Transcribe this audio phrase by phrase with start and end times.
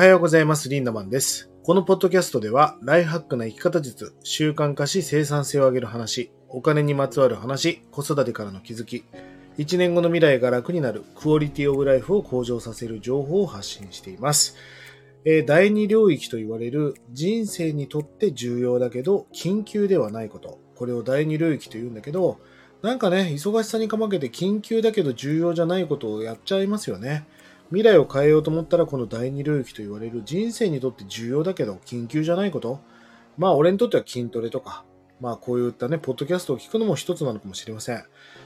[0.00, 0.70] はようございます。
[0.70, 1.50] リンダマンです。
[1.62, 9.04] このポッドキャストでは、ライフハックな生き方術、習慣化し生産性を上げる話、お金にまつわる話、子育てからの気づき、
[9.58, 14.56] 1年後の未来が楽になるクオリティオブライフを向上させる情報を発信しています。
[15.26, 20.60] えー第二領域と言われる人生にとって重要だけど緊急ではないこと。
[20.76, 22.40] これを第二領域と言うんだけど、
[22.80, 27.26] なんかね、忙しさにかまけて緊急だけど重要じゃないことをやっちゃいますよね。
[27.70, 32.80] 未来を変えようと思ったらこの第二領域と言われる人生にとって重要だけど緊急じゃないこと？
[33.38, 34.84] まあ俺にとっては筋トレとか、
[35.20, 38.04] まあこういったね、ポッドキャストを聞くのも一つなのかもしれません。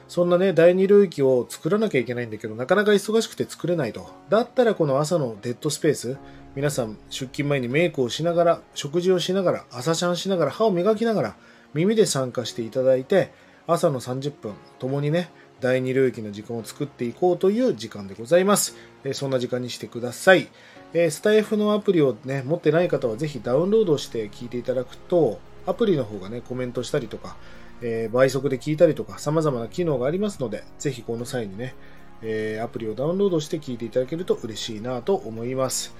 [0.09, 4.09] そんなね、第二領域を作らなきゃいけないんだけど、なかなか忙しくて作れないと。
[4.29, 6.19] だったらこの朝のデッドスペース、
[6.55, 11.37] 皆さん出勤前にメイクをしながら、食事をしながら、朝シャンしながら、歯を磨きながら、
[11.73, 13.33] 耳で参加していただいて、
[13.67, 15.31] 朝の30分、共にね、
[15.65, 18.77] 第二領域の時間を作っていこうという時間でございます。
[19.03, 20.49] えそんな時間にしてください。
[20.93, 27.39] えスタイフのアプリをね、持ってない方はぜひダウンロードして聞いていただくと、アプリの方がね、コメントしたりとか、
[27.81, 31.75] え倍速で聞いたりとか、様々な機能がありますので、ぜひこの際にね、
[32.21, 35.95] えアプリをダウンロードして聞いていただけると嬉しいなと思います。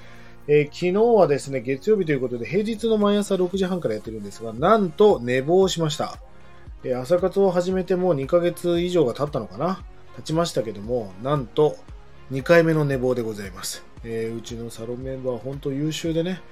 [0.47, 6.19] えー昨日はですね、月曜日ということで、平日の毎朝6時半からやってるんですが、なんと寝坊しました。
[6.85, 9.83] え朝活を始めてもう2ヶ月以上が経ったのかな？
[10.17, 11.77] 経ちましたけども、なんと
[12.31, 13.85] 2回目の寝坊でございます。
[14.05, 16.43] えーうちのサロンメンバーは本当優秀でね、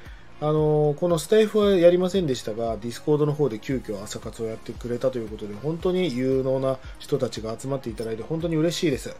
[0.40, 9.14] あのーこのスタイフはやりませんでしたが、ディスコードの方で急遽朝活をやってくれたということで、本当に有能な人たちが集まっていただいて、本当に嬉しいです。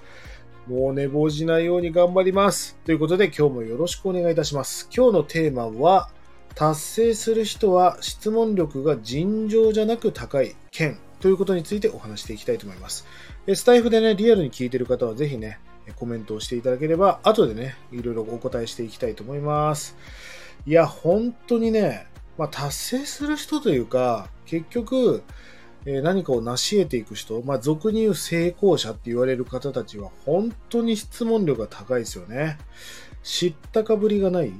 [0.66, 2.76] もう寝坊しないように頑張ります。
[2.86, 4.88] ということで、今日もよろしくお願いいたします。
[4.96, 6.08] 今日のテーマは、
[6.54, 13.06] 達成する人は質問力が尋常じゃなく高い件ということについてお話していきたいと思います。
[13.54, 15.58] スタイフでね、リアルに聞いてる方はぜひね、
[15.96, 19.96] コメントをしていただければ、後でね、いろいろお答えしていきたいと思います。
[20.66, 22.06] いや、本当にね、
[22.38, 25.22] まあ、達成する人というか、結局、
[25.84, 32.58] え何かを成し得ていく人、まあ、俗に言う成功者って言われる方たちは、本当に質問力が高いですよね。
[33.22, 34.52] 知ったかぶりがない。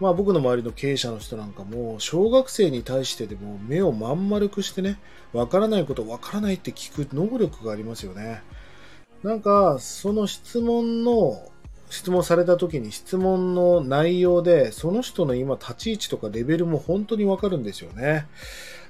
[0.00, 4.98] まあ僕の周りの経営者の人なんかも、小学生に対してでも目をまん丸くしてね、
[5.32, 8.42] わからないことわからないって聞く能力がありますよね。
[9.22, 11.50] なんか、その質問の、
[11.90, 18.26] 質問された時に質問の内容で、その人の今立ち位置とかレベルも本当にわかるんですよね。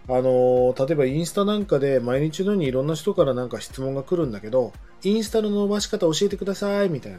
[0.08, 4.72] あの、例えばインスタなんかで毎日のようにいろんな人からなんか質問が来るんだけど、
[5.04, 7.16] インスタの伸ばし方教えてください、みたい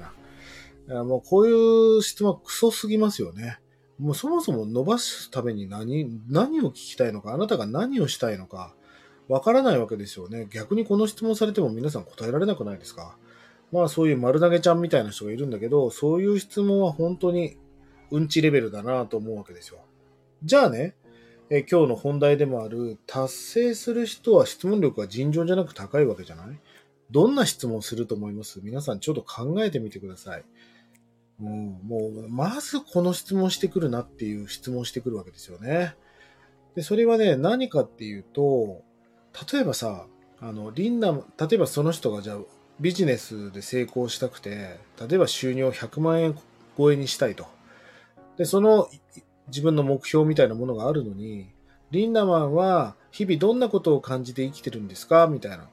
[0.87, 1.03] な。
[1.03, 3.59] もうこういう質問はクソすぎますよね。
[3.99, 8.73] もうそもそも伸ばすために何、何を聞きたいのか、あなたが何をしたいのか、
[9.27, 10.47] わからないわけですよね。
[10.49, 13.17] 逆にこの質問されても皆さん答えられなくないですか？
[13.71, 17.57] まあそういう丸投げちゃんみたいな人がいるんだけど、そういう質問は本当に
[18.09, 19.79] うんちレベルだなと思うわけですよ。
[20.43, 20.95] じゃあね、
[21.51, 26.59] え今日の本題でもある達成する人は質問力が尋常じゃなく高いわけじゃない？
[27.11, 28.61] どんな質問をすると思います？
[28.63, 30.43] 皆さんちょっと考えてみてください。
[31.41, 35.95] うん、もう、まずこの質問してくるなっていう質問してくるわけですよね。
[36.75, 38.81] で、それはね、何かっていうと、
[39.51, 40.05] 例えばさ、
[40.41, 42.39] あの、リンダム、例えばその人がじゃあ
[42.79, 46.37] ビジネスで成功したくて、例えば収入を100万円
[46.77, 47.45] 超えにしたいと。
[48.37, 48.89] で、その
[49.47, 51.49] 自分の目標みたいなものがあるのに、
[51.91, 55.27] リンダマンは日々どんなことを感じて生きてるんですか？
[55.27, 55.67] みたいな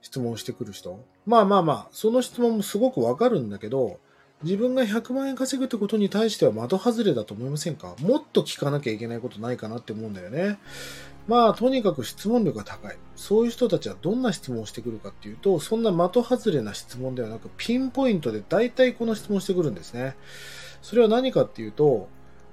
[0.00, 1.04] 質問をしてくる人。
[1.26, 4.00] まあまあまあ、その質問もすごくわかるんだけど、
[4.42, 7.94] 自分が100万円稼ぐってことに対しては的外れだと思いませんか？
[8.00, 10.58] もっと聞かなきゃいけないことないかなって思うんだよね。
[11.28, 12.96] まあ、とにかく質問力が高い。
[13.14, 20.16] そういう人たちはどんな質問をしてくるかっていうと、そんな的外れな質問ではなく、ピンポイントで大体この質問してくるんですね。
[20.82, 22.08] それは何かっていうと、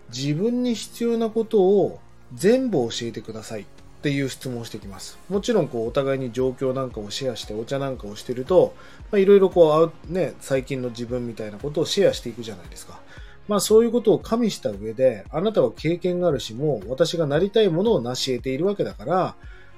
[0.10, 2.00] 自分に必要なことを
[2.34, 3.66] 全部教えてください
[3.98, 5.18] っていう質問をしてきます。
[5.30, 8.76] もちろん、こう、お互いに状況なんかをシェアして、お茶なんかをしてると、
[9.14, 13.00] いろいろこう、ね、最近の自分みたいなことをシェアしていくじゃないですか。
[13.48, 19.36] まあそういうことを加味した上で、あなたは経験があるし、もう私がなりたいものを成し得ているわけだから、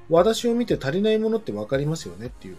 [0.09, 2.57] 私を見て足りないものって分かりますよねっていう。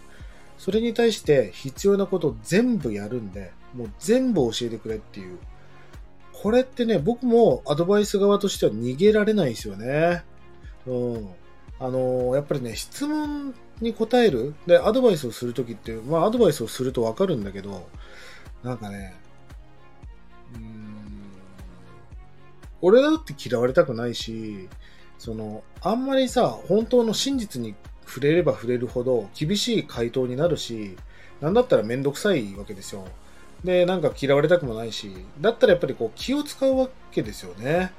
[0.57, 5.37] それに対して必要なことを全部やるんで、もう全部教えてくれっていう。
[6.31, 10.23] これってね、僕もアドバイス側としては逃げられないですよね。
[10.87, 11.29] うん。
[11.81, 14.53] あのやっぱりね、質問に答える。
[14.67, 17.89] で、アドバイスをするときって、まあアドバイスをするとわかるんだけど、
[18.63, 19.15] なんかね、
[20.53, 21.31] うん、
[22.81, 24.69] 俺だって嫌われたくないし、
[25.17, 27.73] その、あんまりさ、本当の真実に
[28.05, 30.95] 触れれば触れるほど厳しい回答になるし、
[31.39, 33.07] なんだったらめんどくさいわけですよ。
[33.63, 37.91] で、なんか嫌われたくもないし、だったらやっぱりこう気を使うわけですよね。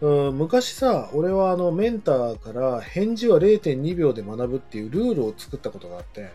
[0.00, 6.30] うん、昔さ、俺はあのメンターから返事は0.2秒で学ぶっていうルールを作ったことがあって、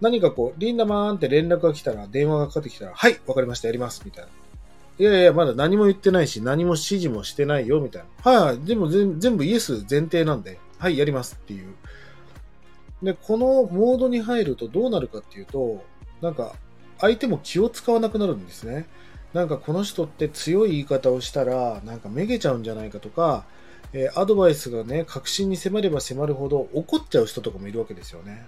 [0.00, 4.30] 何かこう、リンダマーンって連絡が来たら、電話がかかってきたら、はい、わかりました、やります、みたいな。
[4.98, 8.32] いやいや、まだ何も言ってないし、何も指示もしてないよ、みたいな。
[8.32, 11.74] はい、でも全部イエス前提なんで、はい、やりますっていう。
[13.02, 15.82] で、このモードに入るとどうなるかっていうと、
[16.20, 16.54] なんか、
[16.98, 18.86] 相手も気を使わなくなるんですね。
[19.36, 23.44] なんかこの人って強い言い方をしたら、なんかめげちゃうんじゃないかとか、
[23.92, 28.46] えー、アドバイスがね、確信に迫れば迫るほど怒っちゃう人とかもいるわけですよね。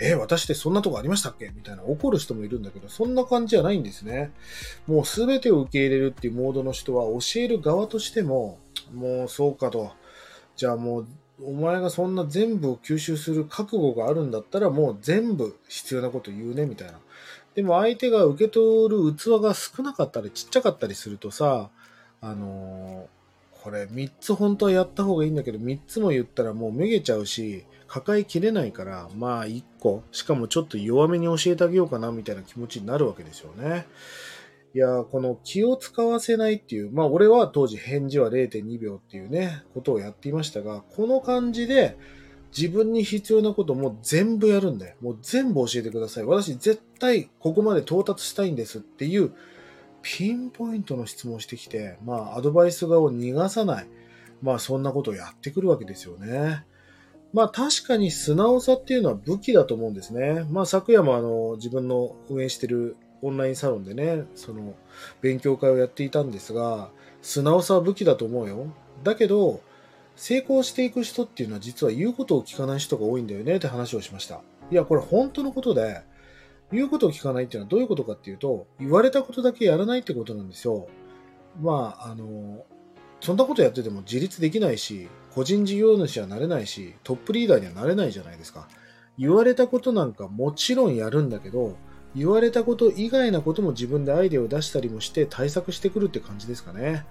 [0.00, 1.50] えー、私ってそんなとこありましたっけ？
[1.54, 4.30] みたいな怒る人もいるんだけど、そんな感じじゃないんですね。
[4.86, 8.60] もう全てを受け入れるっていうモードの人は教える側としても、
[8.94, 9.90] もうそうかと。
[10.54, 11.06] じゃあもう、
[11.44, 17.00] お前がそんな全部を吸収する覚悟があるんだったらもう全部必要なこと言うね、みたいな。
[17.54, 21.68] でも相手が受け取る器が少なかったりちっちゃかったりするとさ、
[22.20, 33.86] あのー、これ3つ本当はやった方がいいんだけど、3つも言ったらもうめげちゃうし、抱えきれないから、まあ1個、しかもちょっと弱めに教えてあげようかなみたいな気持ちになるわけですよね。
[34.74, 41.98] いや、この気を使わせないっていう、まあ俺は当時返事は0.2秒っていうね、ことをやっていましたが、この感じで、
[42.56, 44.94] 自分に必要なことも全部やるんだよ。
[45.00, 46.24] もう全部教えてください。
[46.24, 49.32] 私絶対ここまで到達したいんですっていう
[50.02, 53.86] ピンポイントの質問をしてきて、まあアドバイス側を逃がさない。
[54.42, 56.64] まあそんなことをやってくるわけですよね。
[57.32, 60.44] まあ確かに素直さっていうのは武器だと思うんですね。
[60.50, 64.74] まあ昨夜もあの自分の運営してるオンラインサロンでね、その
[65.20, 66.90] 勉強会をやっていたんですが、
[67.22, 68.66] 素直さは武器だと思うよ。
[69.04, 69.60] だけど、
[70.16, 74.40] 成功していく人っていうのは実は言うことを聞かない人が多いんだよねって話をしました。
[74.70, 76.02] いや、これ本当のことで、
[76.72, 80.88] 言うことを聞かないっていうのはどういうことかっていうと、言われたことだけやらないってことなんですよ。
[81.60, 82.64] まあ、あの、
[83.20, 88.68] そんなことやってても自立できないし、個人事業主はなれないし、トップリーダーにはなれないじゃないですか。
[89.18, 91.76] 言われたことなんかもちろんやるんだけど、
[92.14, 97.06] 言われたこと以外なことも自分でアイデアを出したりもして対策してくるって感じですかね。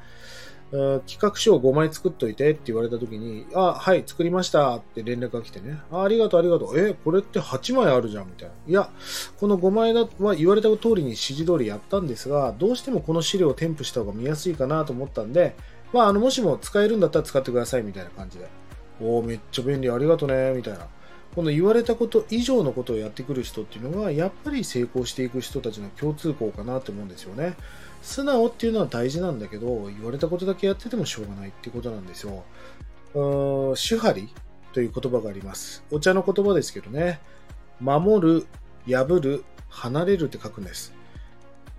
[0.72, 5.80] 企画書を5枚作っといてって言われた時に、あ、はい、作りましたって連絡が来てね。
[5.92, 6.80] あありがとう、ありがとう。
[6.80, 8.56] え、これって8枚あるじゃんみたいな。
[8.68, 8.90] いや、
[9.40, 15.56] この5枚だは言われた通りに指示通りやったんですが、どうしてもこの資料を添付した方が見やすいかなと思ったんで、
[15.92, 18.48] まあ、あの、もしも使えるんだったら使ってくださいみたいな感じで。
[19.02, 20.88] おおめっちゃ便利、ありがとね、みたいな。
[21.36, 27.56] この言われたこと以上のことをやってくる人っていうのが、やっぱり成功していく人たちの共通項かなと思うんですよね。
[28.02, 32.44] 素直っていうのは大事なんだけど、言われたことだけやっててもしょうがないっていうことなんですよ。
[33.14, 34.30] うん手張り
[34.74, 35.84] という言葉があります。
[35.92, 37.20] お茶の言葉ですけどね。
[37.80, 38.46] 守る、
[38.88, 40.94] 破る、離れるって書くんです。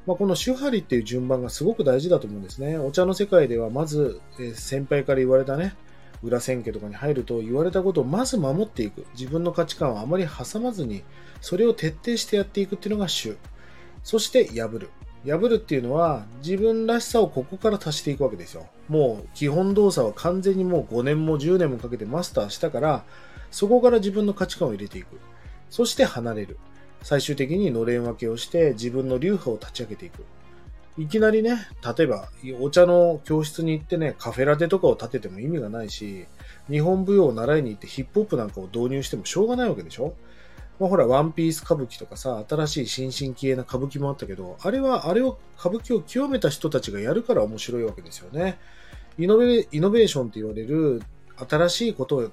[0.07, 2.77] まあ、この手張りっていう順番がすごく大事だと思うんですね。
[2.77, 5.75] お茶の世界ではまず、え先輩から言われたね、
[6.23, 9.07] 裏千家とかに入ると言われたことをまず守っていく。
[9.15, 11.05] 自分の価値観をあまり挟まずに、
[11.41, 13.37] それを徹底してやっていくっていうのが主。
[14.03, 14.91] そして破る。
[15.25, 18.67] 破るっていうのは自分らしさをここから足していくわけですよ。
[18.89, 23.05] もう基本動作は完全にもう5年も10年もかけてマスターしたから、
[23.51, 25.21] そこから自分の価値観を入れていく。
[25.71, 26.59] そして離れる。
[27.03, 30.25] 最終的にのれん分けをして自分の流派を立ち上げていく。
[30.99, 31.57] いきなりね、
[31.97, 32.29] 例えば
[32.61, 36.27] お茶の教室に行ってね、カフェラテとかを立てても意味がないし、
[36.71, 40.15] 日本舞踊を習いに行ってヒップホップなんかを導入してもしょうがないわけでしょ
[40.83, 48.59] まあ、ほら、ワンピース歌舞伎とかさ、新しい新進気鋭な歌舞伎もあったけど、あれは、あれを、歌舞伎を極めた人たちがやるから面白いわけですよね。
[49.17, 51.01] イノベイノベーションって言われる、
[51.49, 52.31] 新しいことを、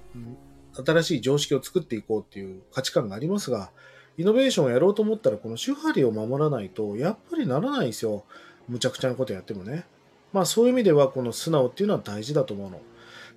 [0.84, 3.70] 新しい常識を作っていこうっていう価値観がありますが、
[4.18, 8.26] イノベーションをやろうと思ったら、この手張りを守らないと、やっぱりならないんですよ。
[8.68, 9.86] むちゃくちゃなことやってもね。
[10.34, 12.82] まあそういう意味では、この素直っていうのは大事だと思うの。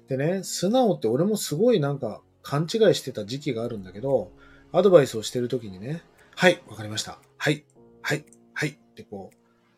[0.09, 4.31] でね、素直って俺もすごいなんか勘違いしてた時期があるんだけど、
[4.73, 6.03] アドバイスをしてるときにね、
[6.35, 7.19] はい、わかりました。
[7.37, 7.65] はい、
[8.01, 8.25] はい、
[8.55, 9.37] はいってこう、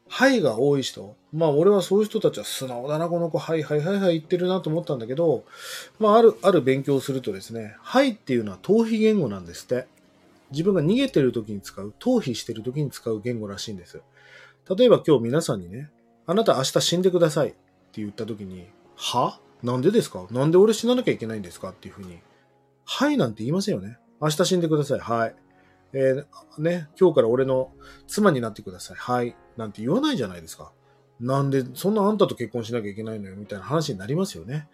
[0.08, 1.16] はいが多い人。
[1.32, 3.38] まあ俺はそういう人たちは素直だな、この子。
[3.38, 5.44] はいはいはいはい言ってるなと思ったんだけど、
[5.98, 9.86] まあある、ある勉強をするとですね、はいっていうのは逃避言語なんですって。
[10.50, 14.00] 自分が逃げてる時に使う、逃避してる時に使う言語らしいんです。
[14.76, 15.90] 例えば今日皆さんにね、
[16.26, 17.56] あなた明日死んでくださいって
[17.96, 19.40] 言った時に、は？
[19.64, 20.26] なんでですか？
[20.30, 21.70] なんで俺死ななきゃいけないんですか？
[21.70, 22.20] っていうふうに、
[22.84, 23.98] はいなんて言いませんよね。
[24.20, 25.00] 明日死んでください。
[25.00, 25.36] はい。
[25.92, 27.72] えー、ね、今日から俺の
[28.06, 28.96] 妻になってください。
[28.96, 29.36] はい。
[29.56, 30.72] なんて言わないじゃないですか。
[31.20, 34.68] なんで、そんなあんたと結婚しなきゃいけないのよ、みたいな話になりますよね。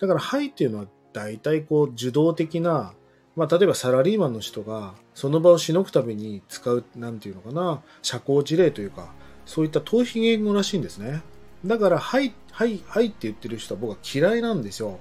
[0.00, 2.94] だから、はいっていうのは、大体こう、受動的な、
[3.36, 9.12] まあ、例えばサラリーマンの人がその場をしのぐために使う、なんていうのかな、社交辞令というか、
[9.44, 11.22] そういった逃避言語らしいんですね。
[11.64, 14.98] だから、はい、はい、はいって言ってる人は僕は嫌いなんですよ。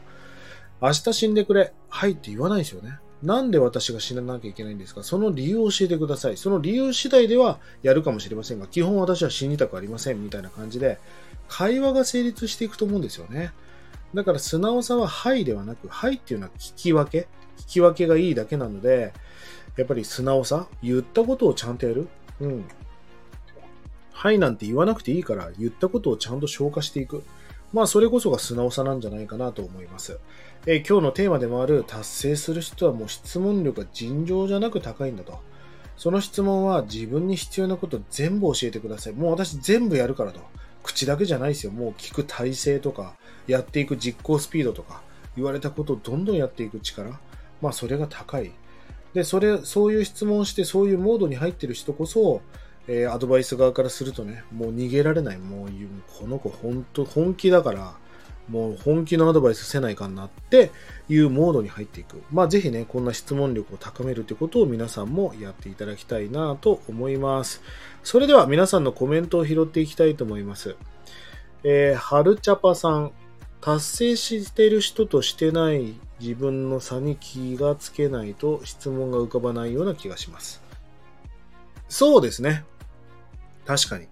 [0.82, 3.00] 明日死んでくれ、はいって言わないですよね。
[3.25, 5.03] なんで私が死ななきゃいけないんですか？
[5.03, 6.38] その理由を教えてください。
[6.38, 11.00] その理由次第ではやるかもしれませんが、基本私は死にたくありませんみたいな感じで、
[11.48, 13.51] 会話が成立していくと思うんですよね。
[14.13, 17.27] だから素直さははいではなく、はいっていうのは聞き分け。
[17.58, 19.13] 聞き分けがいいだけなので、
[19.75, 22.08] やっぱり素直さ、言ったことをちゃんとやる。
[22.39, 22.65] うん。
[24.13, 27.24] はいなんて言わなくていいから、言ったことをちゃんと消化していく。
[27.74, 30.20] まあ、それこそが素直さなんじゃないかなと思います。
[30.68, 35.40] え今日のテーマでもある達成する人はもう質問力が尋常じゃなく高いんだと。
[35.96, 39.14] その質問は自分に必要なこと全部教えてください。
[39.14, 40.40] もう私全部やるからと。
[40.82, 41.72] 口だけじゃないですよ。
[41.72, 43.16] もう聞く体制とか、
[43.48, 45.02] やっていく実行スピードとか、
[45.36, 47.20] 言われたことをどんどんやっていく力。
[47.62, 48.52] まあ、それが高い。
[49.14, 52.42] で、それ、そういう質問して、そういうモードに入ってる人こそ、
[52.88, 55.38] えー、アドバイス側からするとね、もう逃げられない。
[55.38, 55.70] もう、
[56.20, 57.96] この子本当本気だから、
[58.50, 60.72] もう本気のアドバイスせないかなって
[61.10, 62.22] いうモードに入っていく。
[62.32, 67.62] まあぜひね、こんな質問力を高めるということを皆さんもやっていただきたいなと思います。
[68.04, 70.75] それでは皆さんのコメントを拾っていきたいと思います。
[71.64, 73.12] えー、はるちゃぱさん、
[73.62, 80.62] 達成してる人としてない自分の差に気がつけないと質問が浮かばないような気がします。
[81.90, 82.64] そうですね。
[83.66, 84.08] 確かに。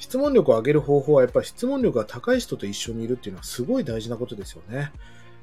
[0.00, 4.90] 質問力を上げる方法はやっぱり質問力が高い人と一緒にいるっていうのはすごい大事なことですよね。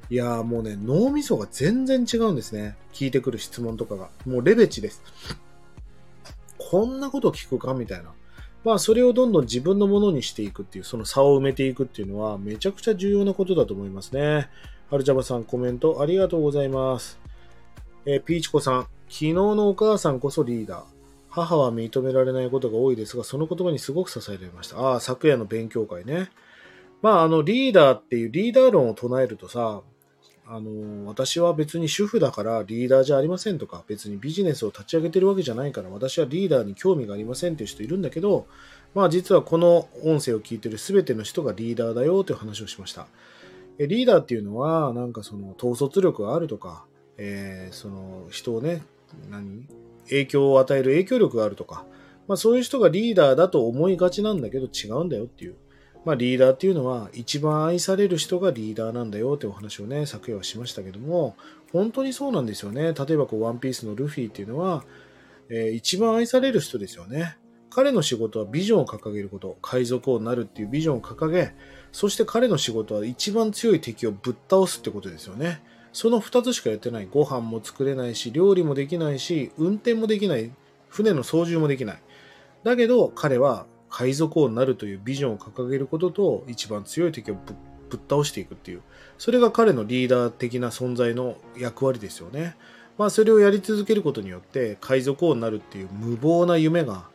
[0.10, 2.76] いやーもうね、脳みそが全然違うんですね。
[2.92, 4.10] 聞いてくる質問とかが。
[4.26, 5.04] もうレベチです。
[6.58, 8.12] こんなこと聞くかみたいな。
[8.64, 14.50] まあそれをどんどん自分のものにしていくっていう、その差を埋めていくっていうのはめちゃくちゃ重要なことだと思いますね。
[14.90, 17.20] はるちゃばさんコメントありがとうございます。
[18.06, 20.97] えー、ピーチコさん、昨日のお母さんこそリーダー。
[21.38, 24.80] 母は認められないことが多いですが、その言葉にすごく支えられました。
[24.80, 26.32] ああ、昨夜の勉強会ね。
[27.04, 29.82] まあ、あの、リーダーっていうリーダー論を唱えるとさ、
[30.50, 38.48] あの、私は別に主婦だからリーダーじゃありませんとか、別にビジネスを立ち上げてるわけじゃないから、私はリーダーに興味がありませんっていう人いるんだけど、
[38.96, 43.08] まあ実はこの音声を聞いてる全ての人がリーダーだよという話をしました。
[43.78, 46.86] リーダーっていうのは、なんかその統率力があるとか、
[47.18, 48.84] えー、その人をね、
[49.30, 49.68] 何？
[50.10, 51.86] 影響を与える影響力があるとか、
[52.28, 55.56] まあ、そういう人がリーダーだと思いがちなんだけど違うんだよっていう。
[56.06, 61.36] まあ、リーダーっていうのは一番愛される人がリーダーなんだよってお話をね、昨夜はしましたけども、
[61.74, 62.94] 本当にそうなんですよね。
[62.94, 64.86] 例えばこう、ワンピースのルフィっていうのは、
[65.50, 67.38] えー、一番愛される人ですよね。
[67.70, 71.54] 彼の仕事はビジョンを掲げること、海賊王になるっていうビジョンを掲げ、
[71.92, 75.62] そして彼の仕事は一番強い敵をぶっ倒すってことですよね。
[75.98, 77.08] その2つしかやってない。
[77.12, 80.52] ご飯も作れないし、料理もできないし、運転もできない。
[80.90, 82.02] 船の操縦もできない。
[82.64, 87.56] だけど、彼は海賊王になるというビジョンを掲げることと、一番強い敵をぶ
[87.90, 88.84] ぶっ倒していくっていう。
[89.18, 92.56] それが彼のリーダー的な存在の役割ですよね。
[93.00, 97.06] まあ、それをやり続けることによって、海賊王になるっていう無謀な夢が、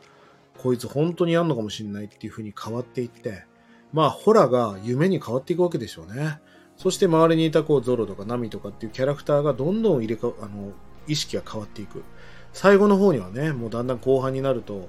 [0.57, 3.45] こいつ本当にやんのかもしれないっていう風に変わっていって、
[3.93, 6.39] まあ、ホラが夢に変わっていくわけでしょうね。
[6.77, 10.71] そして周りにいたこうゾロとかナミとかっていうキャラクターがどんどん入れかあの
[11.07, 12.03] 意識が変わっていく。
[12.51, 14.87] 最後の方にはねもうだんだん後半になると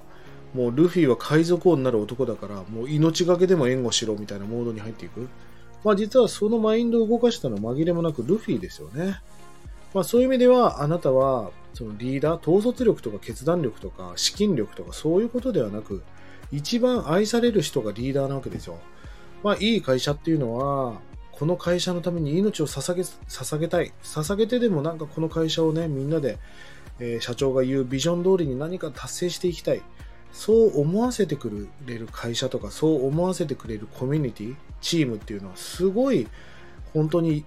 [0.53, 5.29] もうルフィは海賊王になる男だからもう命がけでも援護しろみたいなモードに入っていく。
[5.83, 9.21] まあ実はそのマインドを動かしたのは紛れもなくルフィですよね。
[9.93, 16.03] まあそういう意味ではあなたはそのリーダー統率力とか決断力とか資金力とかそういうことではなく
[16.53, 18.79] 一番愛される人がリーダーなわけですよ。
[19.43, 21.01] まあいい会社っていうのは
[21.37, 23.93] この会社のために命を捧げ捧げたい。
[24.03, 26.39] 捧げてでもなんかこの会社をね、みんなで、
[27.01, 29.83] えー、社長が言うビジョン通りに何か達成していきたい。
[30.33, 36.27] そう思わせてくれる会社とか、そう思わせてくれるコミュニティ、チームっていうのはすごい
[36.93, 37.45] 本当に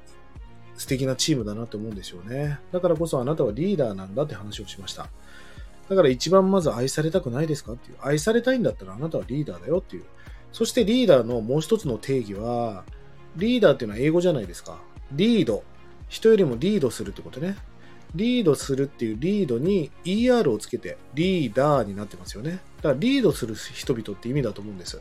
[0.78, 2.60] 素敵なチームだなと思うんですよね。
[2.72, 5.10] だからこそあなたはリーダーなんだって話をしました。
[5.90, 7.98] だから一番まず愛されたくないですかっていう。
[8.02, 10.04] 愛されたいんだったらあなたはリーダーだよっていう。
[10.52, 12.84] そしてリーダーのもう一つの定義は、
[13.38, 14.80] リーダーっていうのは英語じゃないですか。
[15.12, 15.64] リード。
[16.10, 17.56] 人よりもリードするってことね。
[18.16, 22.60] リードするっていうリードに ER をつけてリーダーになってますよね。
[22.78, 25.00] だからリードする人々って意味だと思うんです。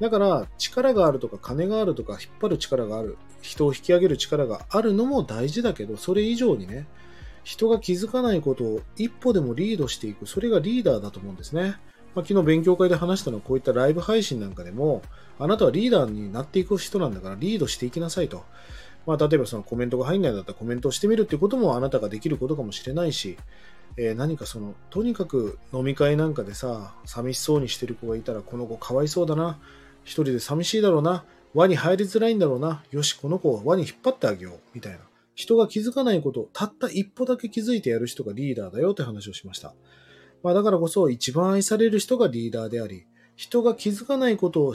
[0.00, 6.86] だから力があるとか金があるとか引っ張る力がある、人を引き上げる力があるのも大事だけど、それ以上にね、
[7.42, 11.76] 人が気づかないことを一歩でもリードしていく、それがリーダーだと思うんですね。
[12.14, 15.02] まあ、昨日勉強会で話したのはこういったライブ配信なんかでも、
[15.38, 18.44] あなたはリーダーになっていく人なんだからリードしていきなさいと。
[19.06, 23.38] まあ、例えばそのコメントが入んないんだったらコメントをしてみるっていうこともあなたができることかもしれないし、
[23.96, 29.58] えー、何かその、とにかく飲み会なんかでさ、寂しそうにしてる子がいたら、この子かわいそうだな、
[30.04, 31.24] 一人で寂しいだろうな、
[31.54, 34.98] 輪に入りづらいんだろうな、よし、この子を輪に引っ張ってあげよう、みたいな。
[35.34, 39.74] 人が気づかないこと、たった一歩だけ気づいてやる人がリーダーだよって話をしました。
[40.42, 44.74] まあ、だからこそ一番愛される人がリーダーであり、人が気づかないことを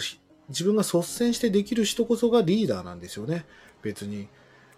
[0.50, 3.46] 自分が率先してできる人こそがリーダーなんですよね。
[3.82, 4.28] 別に、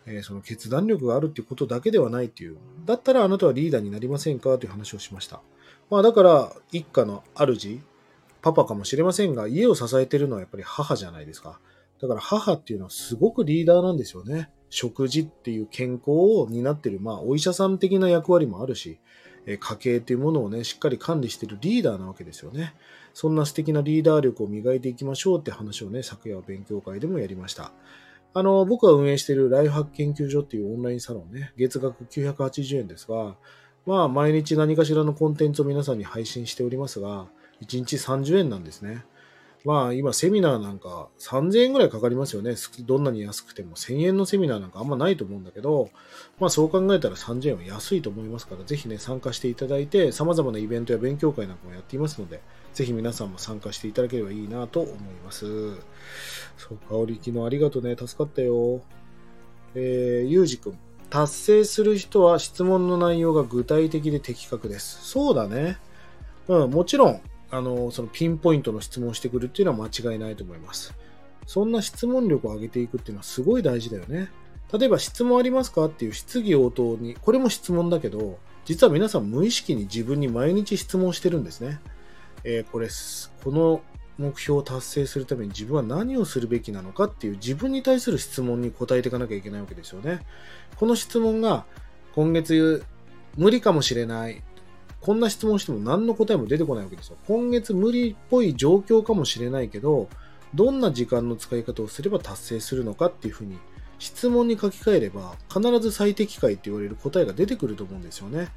[0.06, 2.58] えー、その決断力があるっていうことだけではないっていう。
[2.86, 5.42] だったらあなたはリーダーになりませんかという話をしました。
[5.90, 7.80] まあだから一家の主、
[8.42, 11.60] パパかもしれませんが、家を支えてるのはやっぱり母じゃないですか。
[12.02, 14.50] だから母っていうのはすごくリーダーなんですよね。
[14.70, 19.00] 食事っていう健康を担ってる、まあお医者さん的な役割もあるし、
[19.46, 22.74] 家計というものをね、しっかり管理してるリーダーなわけですよね。
[23.14, 27.72] そんな素敵なリーダー力を磨いていきましょうって話をね、昨夜は勉強会でもやりました。
[28.34, 33.36] あの、僕が運営しているライフハック研究所っていうオンラインサロンね、月額980円ですが、
[33.86, 37.28] まあ、毎日何かしらのコンテンツを皆さんに配信しておりますが、
[37.62, 39.06] 1日30円なんですね。
[39.66, 42.54] まあ今セミナーなんか3000円ぐらいかかりますよね。
[42.82, 45.90] どんなに安くても1000円のセミナーなんかあんまないと思うんだけど、
[46.40, 52.42] まあそう考えたら3000円は安いと思いますから、ぜひね、参加していただいて、様々なイベントや勉強会なんかもやっていますので、
[52.74, 55.46] ぜひ皆さんも参加していただければいいなと思います。
[56.58, 57.96] そう、香り昨日ありがとうね。
[57.96, 58.82] 助かったよ。
[59.74, 60.80] えー、ゆうじくん。
[61.10, 65.00] 達成する人は質問の内容が具体的で的確です。
[65.08, 65.78] そうだね。
[66.48, 67.22] うん、もちろん、
[67.52, 70.94] あの、そのピンポイントの質問をしてくるっていうのは間違いないと思います。
[71.46, 74.30] そんな質問力を上げていくっていうのはすごい大事だよね。
[74.74, 81.80] 例えば質問ありますかっていう質疑応答に、これも質問だけど、実は皆さん無意識に自分に毎日質問してるんですね。
[82.44, 82.90] えー、これ、
[83.44, 83.82] この
[84.18, 90.22] 目標を達成するために自分は何をするべきなのかっていう自分に対する質問に答えていかなきゃいけないわけですよね。
[90.78, 91.66] この質問が
[92.14, 92.84] 今月
[93.38, 94.42] 無理かもしれない。
[95.06, 97.18] こんな質問しても何の答えも出てこないわけですよ。
[97.28, 100.10] 今月無理っぽい状況かもしれないけど、
[100.56, 103.60] どんな時間の使い方をすれば達成するのかっていうふうに
[104.00, 108.48] 質問に書き換えれば必ず最適解って言われる答えが出てくると思うんですよね。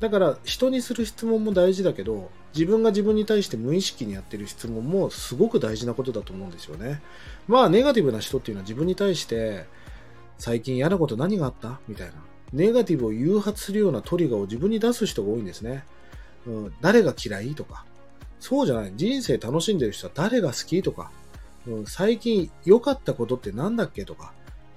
[0.00, 7.00] だから人にする質問も大事だけど自分が自分に対して無意識にやってる質問もすごく大事なことだと思うんですよね。
[7.46, 9.66] まあネガティブな人っていうのは自分に対して
[10.36, 11.78] 最近嫌なこと何があった？
[11.86, 12.14] みたいな
[12.52, 15.84] ネガティブを誘発するようなトリガーを自分に出す人が多いんですね。
[16.46, 17.84] うん、誰が嫌いとか。
[18.40, 18.92] そうじゃない。
[18.96, 21.10] 人生楽しんでる人は誰が好きとか。
[21.66, 24.32] うん、最近良かったことって何だっけとか。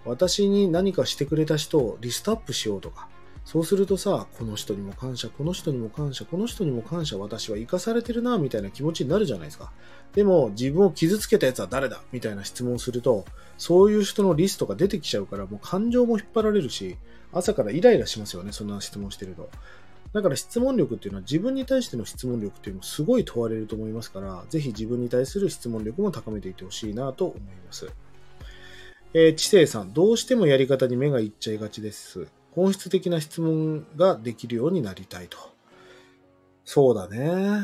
[0.06, 3.08] 私に何かしてくれた人をリストアップしようとか。
[3.46, 9.72] そうするとさ、この人にも感謝、この人にも感謝、この人にも感謝、私は生かされてるな、みたいな気持ちになるじゃないですか。
[10.14, 13.24] でも、自分を傷つけたやつは誰だみたいな質問をすると、
[13.60, 16.98] そういう人のリストが出てきちゃうから、もう感情も引っ張られるし、
[17.32, 19.48] 朝からイライラしますよね、そんな質問してると。
[20.12, 27.92] だから質問力っていうのは自分に対しての質問力っていうのもすごい問われると思いますから、ぜひ自分に対する質問力も高めていってほしいなと思います。
[29.14, 32.28] えー、知性さん、どうしてもやり方に目がいっちゃいがちです。
[32.56, 35.38] 本質的な質問ができるようになりたいと。
[36.64, 37.62] そうだね。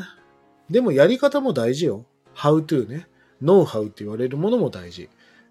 [0.70, 2.04] でもやり方も大事よ。
[2.34, 3.08] how to ね。
[3.40, 5.08] ノウハウって言われるものも大事。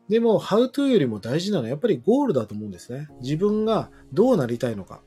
[0.08, 3.10] でも、how to よりも大事なのはやっぱりゴールだと思うんですね。
[3.22, 5.02] 自分がどうなりたいのか。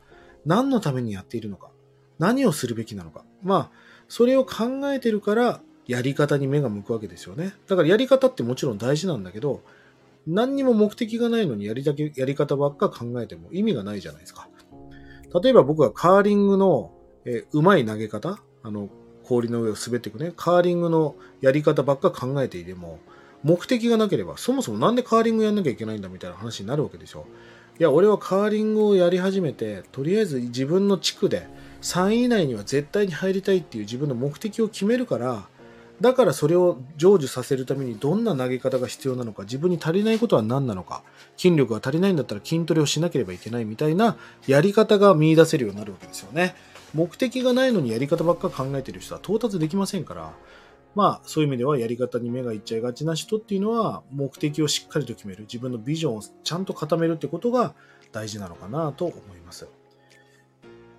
[0.44, 1.70] 何のためにやっているのか。
[2.18, 3.24] 何をするべきなのか。
[3.42, 7.54] まあ、それを考えてるから、やり方に目が向くわけですよね。
[7.66, 9.62] だからやり方ってもちろん大事なんだけど、
[10.26, 14.48] 何にも目的がないのにやりだけ、やり方ばっか考えても意味がないじゃないですか。
[15.42, 16.92] 例えば僕はカーリングの、
[17.24, 18.88] えー、まい投げ方、あの、
[19.24, 23.00] 氷の上を滑っていくね、カーリングのやり方ばっか考えていても、
[23.42, 27.26] 目的がなければ、そもそもなんでカーリングやんなきゃいけないんだみたいな話になるわけでしょ。
[27.78, 31.46] いや、俺はカーリングをやり始めて、とりあえず自分の地区で
[31.82, 35.48] 3位以内には絶対に入りたいっていう自分の目的を決めるから、
[36.00, 41.02] だからそれを成就させるためにどんな投げ方が必要なのか、自分に足りないことは何なのか、
[41.36, 46.54] 筋力が足りないんだったら筋トレをしなければいけないみたいなやり方が見出せるようになるわけですよね。
[46.94, 50.32] 目的がないのにやり方ばっか考えてる人は到達できませんから、
[50.94, 57.74] まあそういう意味ではやり方に目がいっちゃいがちな人っていうのは目的をしっかりと決める、自分のビジョンをちゃんと固めるってことが
[58.12, 59.68] 大事なのかなと思います。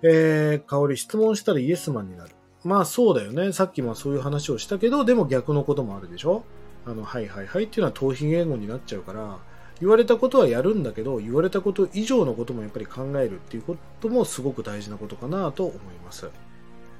[0.02, 2.35] えー、香り質問したらイエスマンになる。
[2.66, 3.52] まあそうだよね。
[3.52, 6.44] さっきもそういう話をしたけど、でも逆のこともあるでしょ？
[6.84, 9.38] あの、はいはいはいっていうのは逃避言語になっちゃうから、
[9.80, 16.28] 言われたことはやるんだけど、言われたこと以上のこともやっぱり考えるっていうこともすごく大事なことかなと思います。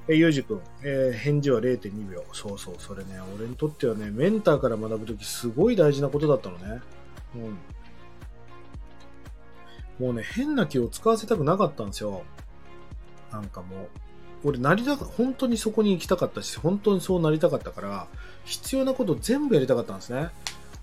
[0.07, 2.23] え、ゆうじくん、えー、返事は0.2秒。
[2.31, 6.81] そうそう、それね、俺にとってはね、メンターから学ぶときすごい大事なことだったのね。
[7.35, 7.39] う
[10.03, 10.05] ん。
[10.05, 12.23] もうね、変な気を使わせたくなかったんですよ。
[13.31, 13.89] なんかもう、
[14.43, 18.07] 俺なりた、本当にそこに行きたかったし、本当にそうなりたかったから、
[18.45, 20.29] 必要なこと全部やりたかったんですね。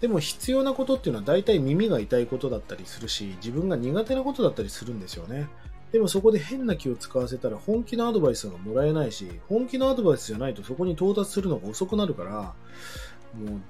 [0.00, 5.48] でも必要なことっていうのは大体耳が痛いことだったりするし、自分が苦手なことだったりするんですよね。
[5.92, 13.60] でもそこで変な気を使わせたら本気のアドバイスがもらえないし、本気のアドバイスじゃないとそこに到達するのが遅くなるから、もう、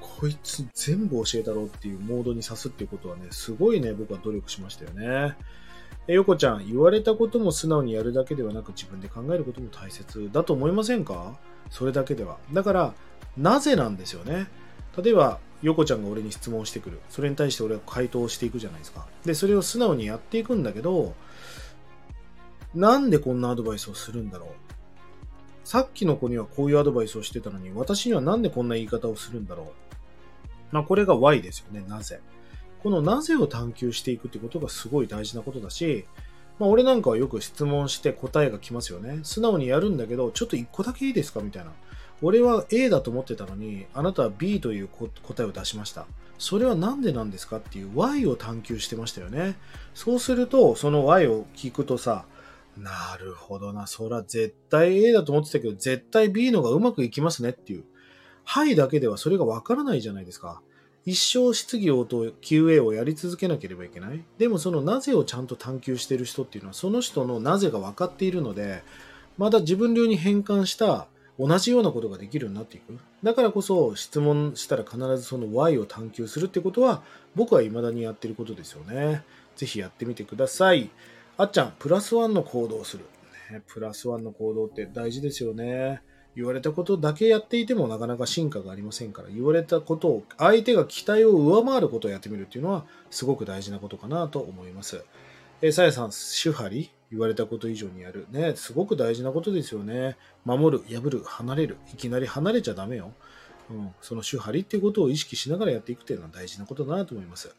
[0.00, 5.34] こいつ全部教えたろうっていうモードに刺すっていうことはね、すごいね、僕は努力しましたよね。
[6.08, 11.38] え、横ちゃん、言われたことも素直にやるだけではなく自分で考えることも大切だと思いませんか？
[11.68, 12.38] それだけでは。
[12.52, 12.94] だから、
[13.36, 14.48] なぜなんですよね？
[14.96, 17.00] 例えば、横ちゃんが俺に質問してくる。
[17.10, 19.06] それに対して俺は回答していくじゃないですか。
[19.24, 21.14] で、それを素直にやっていくんだけど、
[22.74, 24.48] なんでこんなアドバイスをするんだろう？
[25.64, 29.66] さっきの子にはこういうアドバイスをしてたのに、私にはなんでこんな言い方をするんだろう？
[30.70, 31.84] まあ、これが Y ですよね。
[31.86, 32.20] なぜ。
[32.82, 36.04] このなぜを探求していくってことがすごい大事なことだし、
[36.58, 39.20] まあ、俺なんかはよく質問して答えが来ますよね。
[39.22, 41.72] 素直にやるんだけど、ちょっと一個だけいいですかみたいな。
[42.20, 46.06] 俺は A だと思ってたのに、あなたは B という答えを出しました。
[46.38, 49.56] それは何でなんですかっていう Y を探求してましたよね。
[49.94, 52.26] そうすると、その Y を聞くとさ、
[52.76, 57.84] なるほどな、そら絶対 A だと思ってたけど、絶対 B のがうまくいきますねっていう。
[58.44, 60.62] はいだけではそれがわからないじゃないですか。
[61.06, 64.22] 一生質疑応答 QA をやり続けなければいけない？
[64.36, 68.82] でもそのなぜをちゃんと探求してる人っていうのはその人のなぜが分かっているので、
[69.38, 71.06] また自分流に変換した
[71.38, 72.98] 同じようなことができるようになっていく。
[73.22, 77.02] だからこそ質問したら必ずその Y を探求するってことは
[77.34, 79.22] 僕は未だにやってることですよね。
[79.56, 80.90] ぜひやってみてください。
[81.36, 83.04] あっちゃん、プラスワンの行動をする。
[83.50, 86.02] ね、プラスワンの行動って大事ですよね。
[86.38, 95.04] 言われたことだけやっていてもなかなか進化がありませんから、言われたことを、相手が期待を上回ることをやってみるっていうのはすごく大事なことかなと思います。
[95.62, 98.28] えさやさん、主張り言われたこと以上にやる。
[98.30, 100.16] ね、すごく大事なことですよね。
[100.44, 101.76] 守る、破る、離れる。
[101.92, 103.10] いきなり離れちゃダメよ。
[103.70, 107.52] うん、その主張りっていうことを意識しながらやっていくっていうのは大事なことだなと思います。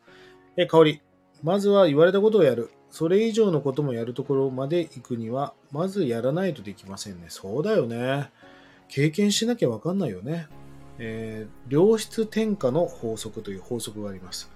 [0.56, 1.02] え、香り。
[1.44, 2.70] まずは言われたことをやる。
[2.92, 7.26] それ以上のこともやるところまで行くには、まずやらないとできませんね。
[7.28, 8.30] そうだよね。
[8.90, 10.48] 経験しなきゃわかんないよね。
[10.98, 14.52] えー、良質転嫁の法則という法則があります。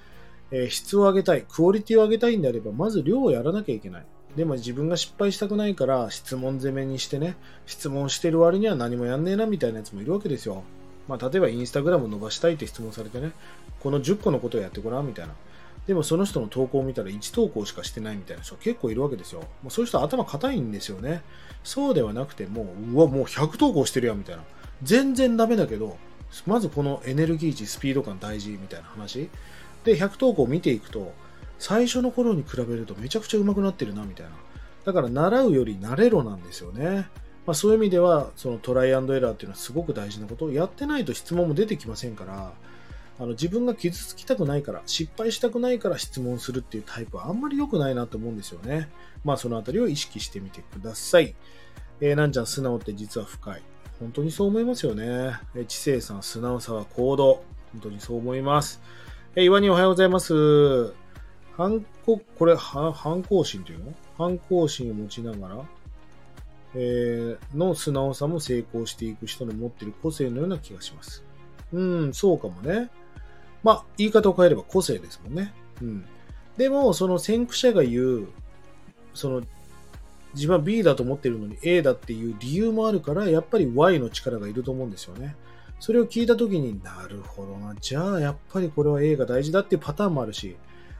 [0.51, 4.05] えー、質を上げたい、クオリティを上げたいんであれば、まず量をやらなきゃいけない。
[4.35, 10.63] でも自分が失敗したくないから質問攻めにしてね、質問してる割には何もやんねえなみたいなやつもいるわけですよ。
[11.07, 13.31] まあ、例えばインスタグラム伸ばしたいって質問されてね、
[13.81, 15.33] この10個のことをやってごらんみたいな。
[15.87, 19.41] でもその人の投稿を見たら1投稿しかしてないみたいな人結構いるわけですよ。
[19.61, 21.21] もうそういう人頭固いんですよね。
[21.63, 24.43] そうではなくてもう、うわ、もう100投稿してるやんみたいな。
[24.81, 25.97] 全然ダメだけど、
[26.45, 29.29] まずこのエネルギー値、スピード感大事みたいな話。
[29.83, 31.13] で、100投稿見ていくと、
[31.59, 34.31] 最初の頃に比べるとめちゃくちゃ上手くなってるな、みたいな。
[34.85, 37.07] だから習うより慣れろなんですよね。
[37.45, 42.53] まあ、そういう意味では、そのトライアンドエラーっていうのはすごく大事なことやってないと質問も出てきませんから、
[43.19, 48.89] あの自分が傷つきたくないから、失敗したくないから質問するっていうタイプはあんまり良くないなと思うんですよね。
[49.23, 51.35] まあそのあたりを意識してみてください。
[52.01, 53.61] えー、なんちゃん素直って実は深い。
[53.99, 55.33] 本当にそう思いますよね。
[55.55, 57.43] え、知性さん素直さは行動。
[57.71, 58.81] 本当にそう思います。
[59.35, 60.93] え、岩におはようございます。
[61.55, 63.93] 反抗、これ、反抗心というの？
[64.17, 65.65] 反抗心を持ちながら、
[66.75, 71.23] えー、の素直さも成功していく人の持っている個性のような気がします。
[71.71, 72.89] うん、そうかもね。
[73.63, 75.53] まあ、言い方を変えれば個性ですもんね。
[75.81, 76.05] うん。
[76.57, 78.27] でも、その先駆者が言う、
[79.13, 79.43] その、
[80.33, 85.35] 自分は B だと思ってるのに A だっていう理由もあるから、やっぱり Y の力がいると思うんですよね。
[85.79, 87.75] それを聞いたときになるほどな。
[87.79, 90.55] じゃあ、やっぱりこれは A が大事だっていうパターンもあるし、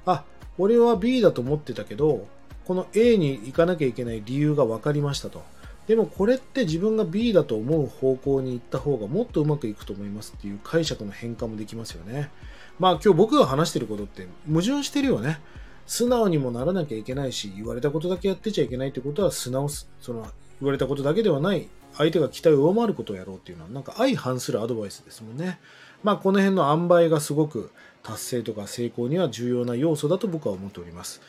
[0.06, 0.23] あ、
[0.58, 2.28] 俺は B だと思ってたけど、
[2.65, 5.43] この A に行かなきゃいけない理由が分かりましたと。
[5.88, 12.32] でもこれって自分が B だと思う方向に行った方がもっとうまくいくと思いますっていう解釈の変換もできますよね。
[12.80, 15.40] まあ今日僕が話してることって矛盾してるよね。
[15.86, 20.22] 素直にもならなきゃいけないし、言われたことだけやってちゃいけないってことは素直その
[20.62, 25.60] 言われたことだけではない相手が期待を上回ることをやろうっていうのはなんか相反するアドバイスですもんね。
[26.04, 31.22] まあこの辺の塩梅がすごく達成とか成功には重要な要素だと僕は思っております。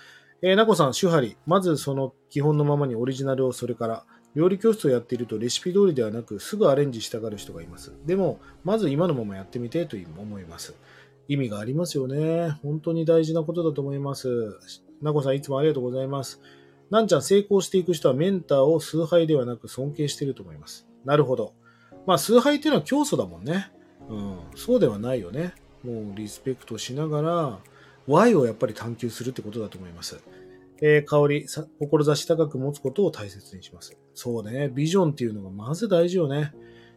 [0.43, 1.37] えー、なこさん、手張り。
[1.47, 4.05] まずその基本のままにオリジナルをそれから、
[4.35, 7.93] 料理教室をやっているとレシピ通りではなくすぐアレンジしたがる人がいます。
[8.05, 10.75] でも、まず今のままやってみてと思います。
[11.29, 12.51] 意味がありますよね。
[12.63, 14.59] 本当に大事なことだと思います。
[15.03, 16.41] なこさん、いつもありがとうございます。
[16.91, 20.87] なんちゃん、成功していく人はメンターを崇拝ではなく尊敬していると思います。
[21.05, 21.55] なるほど。
[22.07, 23.71] まあ、崇拝っていうのは教祖だもんね。
[24.09, 25.55] うん、そうではないよね。
[25.83, 27.59] もうリスペクトしながら、
[28.07, 30.21] Y をやっぱり探求するってことだと思います。
[30.83, 33.97] えー、香り、志高く持つことを大切にします。
[34.15, 36.53] そうね、ビジョンっていうのがまず大事よね。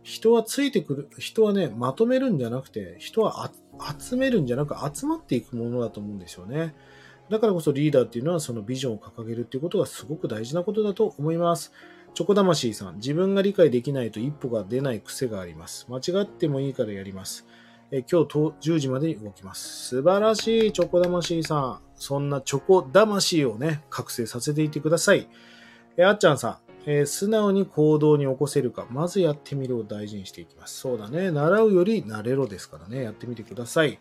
[0.07, 3.51] 人はついてくる、人はね、まとめるんじゃなくて、人は
[3.99, 6.73] 集めるんじゃなく集まっていくものだと思うんですよね。
[7.29, 11.73] だからこそリーダーっていうのはそのビジョンを掲げるっていうことがすごく大事なことだと思います。
[12.13, 15.85] チョコ魂さん、自分が理解できないと一歩が出ない癖があります。
[15.89, 17.45] 間違ってもいいからやります。
[17.91, 19.89] え今日10時までに動きます。
[19.89, 21.81] 素晴らしい、チョコ魂さん。
[21.95, 25.27] そんなチョコ魂をね、覚醒させていてください。
[25.97, 30.79] えあっちゃんさん、えー、素直に行動に起こせるか、まずやってみるを大事にしていきます。
[30.79, 31.31] そうだね。
[31.31, 33.03] 習うより慣れろですからね。
[33.03, 33.99] やってみてください。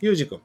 [0.00, 0.40] ゆうじくん、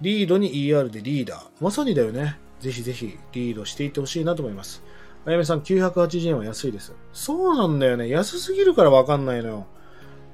[0.00, 1.50] リードに ER でリーダー。
[1.60, 2.38] まさにだよね。
[2.60, 4.84] ぜひぜひリードしていってほしいなと思います。
[5.26, 6.94] あやめさん、980円は安いです。
[7.12, 8.08] そうなんだよね。
[8.08, 9.66] 安すぎるからわかんないのよ。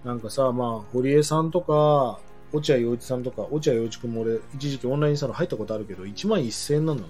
[0.04, 2.20] なんかさ、まあ、堀江さんとか、
[2.52, 7.08] 落合陽一さんとか、落合陽一君も俺、一時期オンラインサロン入ったことあるけど、1万1000円なんだね。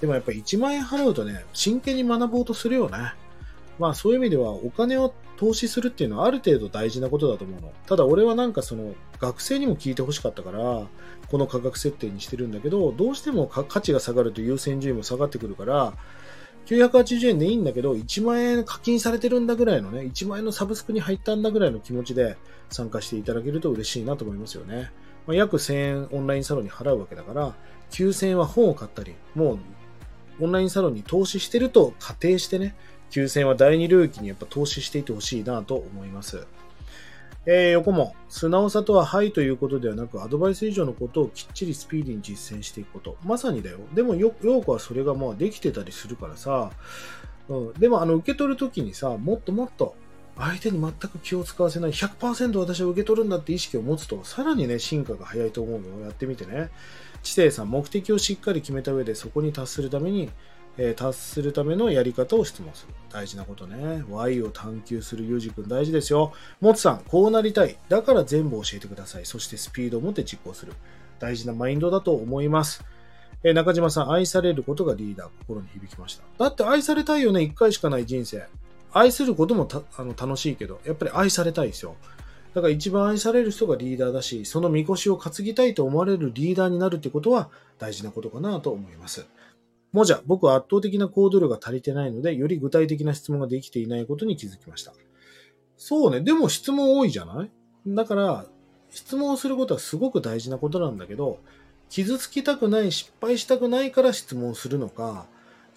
[0.00, 3.14] でもやっぱ1万円払うとね、真剣に学ぼうとするよね。
[3.78, 7.72] まあそういう意味ではお金を投資するっていうのはある程度大事なことだと思うの。
[7.86, 10.86] ただ俺はなんかその学生にも聞いてほしかったから、
[11.30, 15.94] この価格設定にしてるんだけど、どうしても価値が下がると優先順位も下がってくるから、
[16.66, 22.36] 980円でいいんだけど、1万円課金されてるんだぐらいのね、1万円のサブスクに入ったんだぐらいの気持ちで
[22.70, 24.90] 参加していただけると嬉しいなと思いますよね。
[25.26, 27.54] まあ、約1000円オンラインサロンに払うわけだから、
[27.90, 29.58] 9000円は本を買ったり、もう
[30.40, 32.74] オンラインサロンに投資してると仮定してね、
[33.14, 36.46] 9000円は第二領域にやっぱ投資していてほしいなと思います。
[37.46, 43.18] えー、横も、素直さとははいということではなく、アドバイス以上のことをきっちりスピーディーに実践していくこと。
[43.22, 43.80] まさにだよ。
[43.92, 46.70] でも、よ、ようこはそれがまあできてたりするからさ、
[47.48, 49.94] うん、でも、あの、受け取るときにさ、もっともっと、
[50.36, 56.70] 相手に全く気を使わせない、100%私は受け取るんだって意識を持つと、さらにね、進化が早いと思うのをやってみてね。
[57.22, 60.30] 知性さん、目的をしっかり決めた上で、そこに達するために、
[60.76, 62.94] えー、達するためのやり方を質問する。
[63.10, 64.04] 大事なことね。
[64.08, 66.32] Y を探求するゆうじくん大事ですよ。
[66.60, 67.76] もつさん、こうなりたい。
[67.88, 69.26] だから全部教えてください。
[69.26, 70.72] そしてスピードを持って実行する。
[71.20, 72.84] 大事なマインドだと思います。
[73.44, 75.28] えー、中島さん、愛されることがリーダー。
[75.40, 76.24] 心に響きました。
[76.38, 77.42] だって愛されたいよね。
[77.42, 78.44] 一回しかない人生。
[78.92, 81.96] 愛することもあの楽しいけど、やっぱり愛されたいですよ。
[82.54, 89.26] だから一番愛される人がリーダーだし、そのみこしを担ぎたいと思われるリーダーになるってことは大事なことかなと思います。
[89.94, 94.92] もじゃ、僕は圧倒的な行動量が足りてないので、より具体的な質問ができていないことに気づきました。
[95.76, 96.20] そうね。
[96.20, 97.50] でも質問多いじゃない？
[97.86, 98.46] だから、
[98.90, 101.38] 質問をすることはすごく大事なことなんだけど、
[101.90, 105.26] 傷つきたくない、失敗したくないから質問するのか、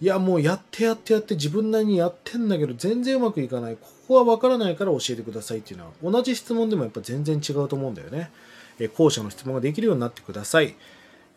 [0.00, 3.76] いや、もうやってやってやって自分なりにやってんだけど、全然うまくいかない。
[3.76, 8.32] ここはわからないから教えてくださいっていうのは、同じ質問でもやっぱ全然違うと思うんだよね。
[8.80, 10.74] え後者の質問ができるようになってください。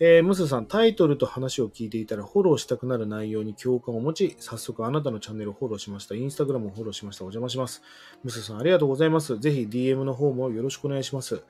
[0.03, 6.15] えー、ムスさん、タイトルと話を聞いていたらフォローしたくなる内容に共感を持ち、早速あなたのチャンネルをフォローしました。
[6.15, 7.23] インスタグラムをフォローしました。
[7.23, 7.83] お邪魔します。
[8.23, 9.37] ムスさん、ありがとうございます。
[9.37, 11.43] ぜひ DM の方もよろしくお願いします。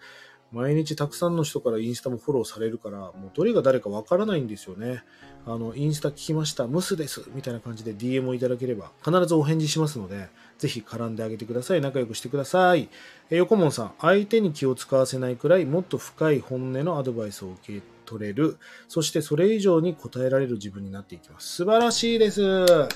[0.52, 5.02] 毎日たくさんの人からインスタもフォローされるから、もうどれが誰かわからないんですよね。
[5.46, 11.80] あの、インスタ聞きました、ムスです、みたいな感じで DM をいただければ、必ずお返事しますので、ぜひ絡んであげてください。
[11.80, 12.90] 仲良くしてください。
[13.30, 18.58] え横門さん、相手に気を使わせないくらい、もっと深い本音のアドバイスを受け取れる。
[18.90, 21.56] そしてそれ以上に答えられる自分になっていきます。
[21.56, 22.42] 素晴らしいです。
[22.42, 22.88] よ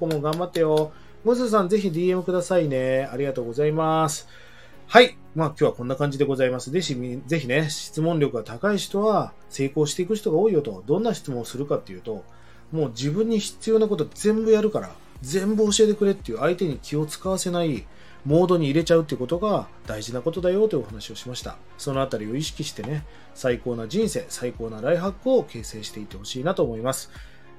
[0.00, 0.92] こも頑張ってよ。
[1.24, 3.08] ムスさんぜひ DM くださいね。
[3.12, 4.28] ありがとうございます。
[4.88, 5.16] はい。
[5.34, 6.70] まあ今日はこんな感じでございます。
[6.70, 10.82] ぜひ、ぜひね、質問力が高い人は成功していく人が多いよと。
[10.86, 12.24] どんな質問をするかっていうと、
[12.72, 14.90] もう自分に必要なこと全部やるから、
[15.22, 17.86] 全部教えてくれっていう相手に気を使わせない
[18.26, 21.56] モードに入れちゃうってことが大事なことだよというお話をしました。
[21.78, 27.10] そのあたりを意識してね、最高な人生、最高なライハックを形成していってほしいなと思います。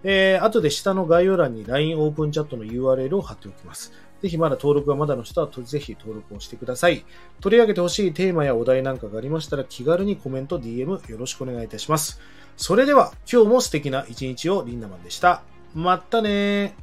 [0.04, 3.94] えー、後で下の概要欄に LINE オープンチャットの URL を貼っておきます。
[4.22, 7.06] ぜひまだ登録がまだの人はぜひ登録をしてください。
[7.40, 12.20] 取り上げてほしいテーマやお題なんかがありましたら気軽にコメント、DM よろしくお願いいたします。
[12.58, 15.44] それでは今日も素敵な一日をリンダマンでした。
[15.74, 16.76] またね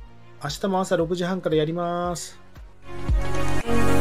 [0.42, 2.43] 明日も朝6時半からやります。
[2.86, 3.93] Thank you.